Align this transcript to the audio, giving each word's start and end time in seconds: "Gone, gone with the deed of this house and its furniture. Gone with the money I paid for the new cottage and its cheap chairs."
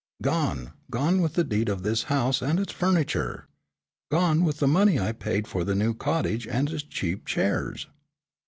"Gone, 0.23 0.73
gone 0.89 1.21
with 1.21 1.35
the 1.35 1.43
deed 1.43 1.69
of 1.69 1.83
this 1.83 2.05
house 2.09 2.41
and 2.41 2.59
its 2.59 2.73
furniture. 2.73 3.45
Gone 4.09 4.43
with 4.43 4.57
the 4.57 4.67
money 4.67 4.99
I 4.99 5.11
paid 5.11 5.47
for 5.47 5.63
the 5.63 5.75
new 5.75 5.93
cottage 5.93 6.47
and 6.47 6.67
its 6.71 6.81
cheap 6.81 7.23
chairs." 7.27 7.85